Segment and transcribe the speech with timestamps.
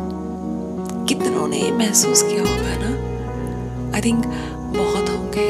[1.06, 3.94] कितनों ने महसूस किया होगा ना?
[3.96, 4.26] आई थिंक
[4.78, 5.48] बहुत होंगे।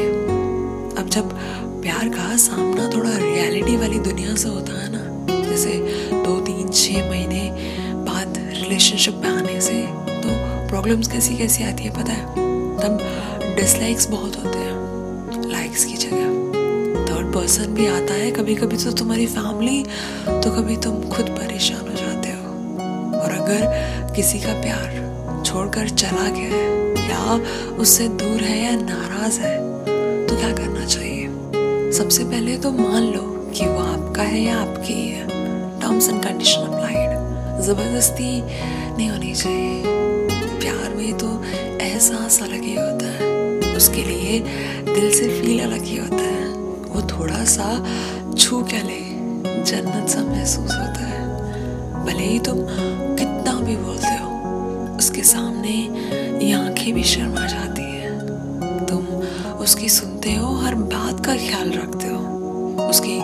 [1.02, 1.34] अब जब
[1.82, 5.04] प्यार का सामना थोड़ा रियलिटी वाली दुनिया से होता है ना,
[5.50, 5.78] जैसे
[6.12, 7.50] दो, तीन छः महीने
[8.06, 10.30] बाद रिलेशनशिप में आने से तो
[10.70, 12.45] प्रॉब्लम्स कैसी कैसी आती है पता है?
[12.86, 13.00] तब
[13.56, 16.34] डिसलाइक्स बहुत होते हैं। लाइक्स की जगह।
[17.06, 19.84] थर्ड पर्सन भी आता है कभी कभी तो तुम्हारी फैमिली
[20.26, 22.52] तो कभी तुम खुद परेशान हो जाते हो।
[23.20, 29.40] और अगर किसी का प्यार छोड़कर चला गया है, या उससे दूर है या नाराज़
[29.40, 29.58] है
[30.28, 31.92] तो क्या करना चाहिए?
[31.92, 35.28] सबसे पहले तो मान लो कि वो आपका है या आपकी है।
[35.82, 39.95] टर्म्स एंड कंडीशन अप्लाइड ज़बरदस्ती नहीं होनी चाहिए।
[40.66, 41.28] प्यार में तो
[41.82, 44.40] एहसास अलग ही होता है। उसके लिए
[44.86, 46.48] दिल से फील अलग ही होता है।
[46.86, 47.68] वो थोड़ा सा
[48.38, 49.02] छू के ले,
[49.64, 51.22] जन्नत सा महसूस होता है।
[52.06, 52.58] भले ही तुम
[53.16, 54.32] कितना भी बोलते हो,
[54.98, 55.78] उसके सामने
[56.46, 59.06] ये आँखें भी शर्मा जाती है। तुम
[59.58, 62.20] उसकी सुनते हो, हर बात का ख्याल रखते हो।
[62.90, 63.20] उसकी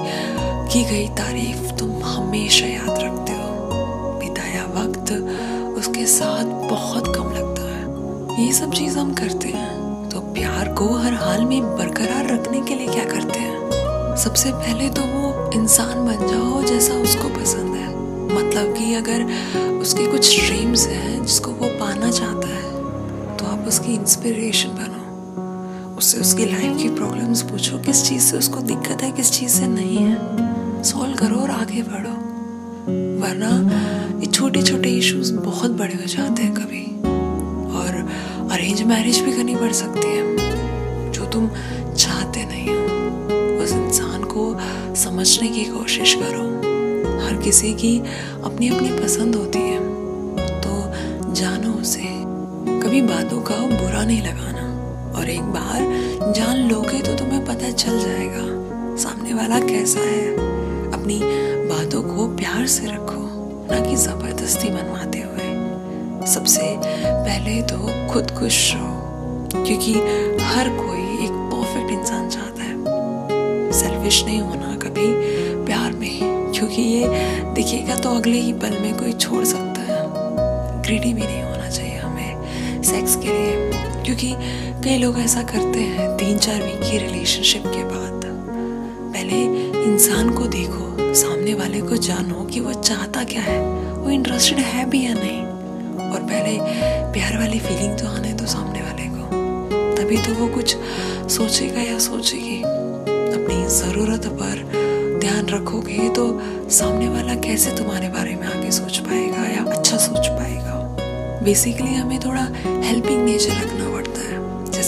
[0.74, 3.41] की गई तारीफ़ तुम हमेशा याद रखते हो।
[6.02, 10.86] उसके साथ बहुत कम लगता है। ये सब चीज़ हम करते हैं। तो प्यार को
[10.98, 14.16] हर हाल में बरकरार रखने के लिए क्या करते हैं?
[14.18, 17.90] सबसे पहले तो वो इंसान बन जाओ जैसा उसको पसंद है।
[18.28, 19.24] मतलब कि अगर
[19.82, 26.20] उसके कुछ ड्रीम्स हैं जिसको वो पाना चाहता है तो आप उसकी इंस्पिरेशन बनो। उससे
[26.20, 29.98] उसकी लाइफ की प्रॉब्लम्स पूछो। किस चीज़ से उसको दिक्कत है, किस चीज़ से नहीं
[29.98, 32.18] है। सॉल्व करो और आगे बढ़ो।
[33.22, 33.50] वरना
[34.42, 37.00] छोटे छोटे इश्यूज़ बहुत बड़े हो जाते हैं कभी।
[37.78, 38.10] और
[38.52, 40.38] अरेंज मैरिज भी करनी पड़ सकती है।
[41.12, 41.50] जो तुम
[41.94, 42.84] चाहते नहीं हो।
[43.64, 44.58] उस इंसान को
[44.96, 46.44] समझने की कोशिश करो।
[47.26, 48.00] हर किसी की
[48.44, 49.80] अपनी अपनी पसंद होती है।
[50.62, 50.92] तो
[51.34, 52.06] जानो उसे।
[52.82, 54.64] कभी बातों का बुरा नहीं लगाना।
[55.20, 55.80] और एक बार
[56.32, 58.44] जान लोगे तो तुम्हें पता चल जाएगा।
[58.96, 60.34] सामने वाला कैसा है?
[60.92, 61.22] अपनी
[61.70, 63.31] बातों को प्यार से रखो।
[63.72, 67.78] ना कि ज़बरदस्ती मनवाते हुए। सबसे पहले तो
[68.12, 68.94] खुद खुश रहो,
[69.56, 69.94] क्योंकि
[70.44, 75.08] हर कोई एक परफेक्ट इंसान चाहता है। सेल्फिश नहीं होना कभी
[75.66, 77.08] प्यार में, क्योंकि ये
[77.56, 80.02] दिखेगा तो अगले ही पल में कोई छोड़ सकता है।
[80.82, 83.72] ग्रीडी भी नहीं होना चाहिए हमें सेक्स के लिए,
[84.06, 84.34] क्योंकि
[84.84, 88.21] कई लोग ऐसा करते हैं, तीन चार वीक की रिलेशनशिप के बाद।
[89.12, 89.42] पहले
[89.84, 93.60] इंसान को देखो, सामने वाले को जानो कि वो चाहता क्या है।
[93.96, 95.42] वो इंटरेस्टेड है भी या नहीं?
[96.12, 96.58] और पहले
[97.14, 99.24] प्यार वाली फीलिंग तो आने दो सामने वाले को।
[99.96, 100.78] तभी तो वो कुछ
[101.32, 108.48] सोचेगा या सोचेगी। अपनी ज़रूरत पर ध्यान रखोगे तो सामने वाला कैसे तुम्हारे बारे में
[108.48, 110.98] आगे सोच पाएगा या अच्छा सोच पाएगा?
[111.44, 114.01] बेसिकली हमें थोड़ा हेल्पिंग नेचर रखना पड़ता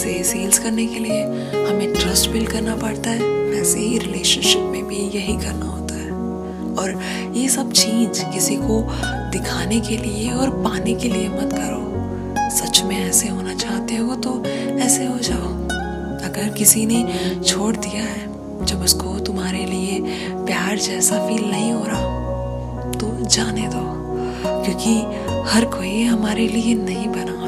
[0.04, 1.22] जैसे सेल्स करने के लिए
[1.68, 6.10] हमें ट्रस्ट बिल्ड करना पड़ता है। वैसे ही रिलेशनशिप में भी यही करना होता है।
[6.74, 7.00] और
[7.34, 8.88] ये सब चीज़ किसी को
[9.30, 11.94] दिखाने के लिए और पाने के लिए मत करो।
[12.50, 14.44] सच में ऐसे होना चाहते हो तो
[14.78, 15.48] ऐसे हो जाओ।
[16.30, 17.08] अगर किसी ने
[17.44, 18.26] छोड़ दिया है,
[18.64, 20.00] जब उसको तुम्हारे लिए
[20.32, 22.04] प्यार जैसा फील नहीं हो रहा
[22.92, 23.94] तो जाने दो।
[24.64, 24.94] क्योंकि
[25.50, 27.43] हर कोई हमारे लिए नहीं बना।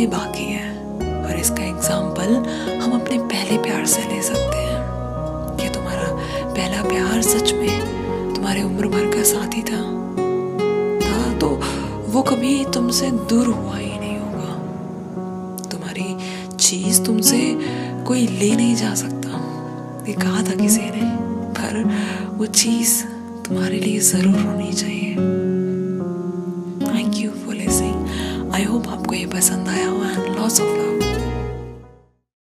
[0.00, 0.68] भी बाकी है।
[1.24, 2.30] और इसका एग्ज़ाम्पल
[2.82, 4.78] हम अपने पहले प्यार से ले सकते हैं।
[5.56, 6.06] कि तुम्हारा
[6.46, 9.82] पहला प्यार सच में तुम्हारे उम्र भर का साथी था?
[11.00, 11.48] था तो
[12.12, 16.08] वो कभी तुमसे दूर हुआ ही नहीं होगा। तुम्हारी
[16.56, 17.58] चीज़ तुमसे
[18.06, 19.42] कोई ले नहीं जा सकता।
[20.08, 21.10] ये कहा था किसी ने,
[21.52, 21.82] पर
[22.38, 23.04] वो चीज़
[23.44, 25.39] तुम्हारे लिए ज़रूर होनी चाहिए।
[28.54, 31.29] आई होप आपको ये पसंद आया हो एंड लॉस ऑफ़ लव